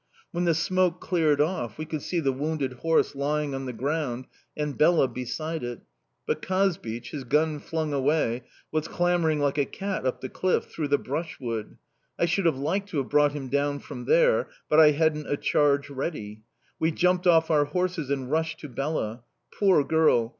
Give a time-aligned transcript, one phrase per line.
[0.31, 4.25] When the smoke cleared off, we could see the wounded horse lying on the ground
[4.57, 5.81] and Bela beside it;
[6.25, 8.41] but Kazbich, his gun flung away,
[8.71, 11.77] was clambering like a cat up the cliff, through the brushwood.
[12.17, 15.37] I should have liked to have brought him down from there but I hadn't a
[15.37, 16.41] charge ready.
[16.79, 19.21] We jumped off our horses and rushed to Bela.
[19.53, 20.29] Poor girl!